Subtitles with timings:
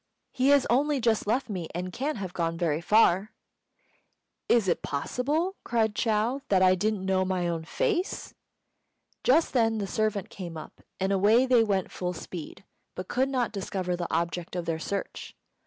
[0.31, 3.33] He has only just left me, and can't have got very far."
[4.49, 8.33] "Is it possible," cried Chou, "that I didn't know my own face?"
[9.23, 12.63] Just then the servant came up, and away they went full speed,
[12.95, 15.35] but could not discover the object of their search.